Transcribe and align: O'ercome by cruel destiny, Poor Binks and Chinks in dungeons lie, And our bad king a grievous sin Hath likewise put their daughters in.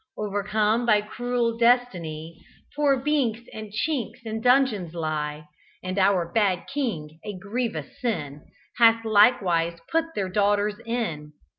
O'ercome 0.17 0.83
by 0.87 0.99
cruel 1.01 1.59
destiny, 1.59 2.43
Poor 2.75 2.97
Binks 2.97 3.41
and 3.53 3.71
Chinks 3.71 4.25
in 4.25 4.41
dungeons 4.41 4.95
lie, 4.95 5.45
And 5.83 5.99
our 5.99 6.27
bad 6.33 6.65
king 6.73 7.19
a 7.23 7.37
grievous 7.37 8.01
sin 8.01 8.43
Hath 8.77 9.05
likewise 9.05 9.77
put 9.91 10.05
their 10.15 10.27
daughters 10.27 10.79
in. 10.87 11.33